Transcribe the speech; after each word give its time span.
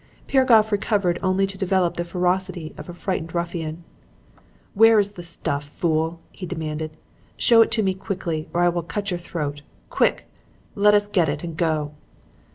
"Piragoff 0.27 0.71
recovered 0.71 1.19
only 1.21 1.45
to 1.45 1.59
develop 1.59 1.95
the 1.95 2.03
ferocity 2.03 2.73
of 2.75 2.89
a 2.89 2.93
frightened 2.95 3.35
ruffian. 3.35 3.83
"'Where 4.73 4.97
is 4.97 5.11
the 5.11 5.21
stuff, 5.21 5.63
fool?' 5.65 6.19
he 6.31 6.47
demanded. 6.47 6.97
'Show 7.37 7.61
it 7.61 7.69
to 7.73 7.83
me 7.83 7.93
quickly 7.93 8.49
or 8.51 8.61
I 8.63 8.69
will 8.69 8.81
cut 8.81 9.11
your 9.11 9.19
throat. 9.19 9.61
Quick! 9.91 10.27
Let 10.73 10.95
us 10.95 11.07
get 11.07 11.29
it 11.29 11.43
and 11.43 11.55
go.' 11.55 11.93